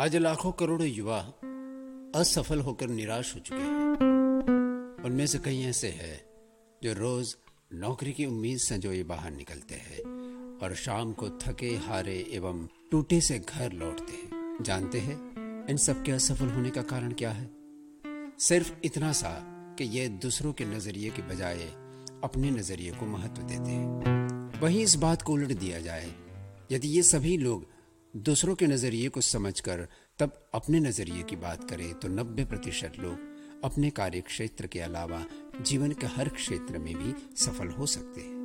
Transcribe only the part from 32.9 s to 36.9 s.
लोग अपने कार्य क्षेत्र के अलावा जीवन के हर क्षेत्र